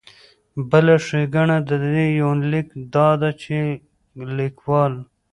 بله 0.69 0.95
ښېګنه 1.05 1.57
د 1.69 1.71
دې 1.93 2.05
يونليک 2.21 2.67
دا 2.93 3.09
ده 3.21 3.29
چې 3.41 3.57
ليکوال 4.37 4.93